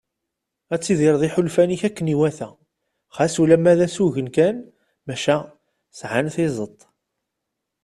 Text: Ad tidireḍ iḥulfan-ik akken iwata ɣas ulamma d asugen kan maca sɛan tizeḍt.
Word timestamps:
Ad 0.73 0.81
tidireḍ 0.81 1.21
iḥulfan-ik 1.27 1.81
akken 1.87 2.11
iwata 2.13 2.49
ɣas 3.15 3.35
ulamma 3.41 3.73
d 3.77 3.79
asugen 3.87 4.27
kan 4.35 4.57
maca 5.07 5.37
sɛan 5.99 6.27
tizeḍt. 6.35 6.79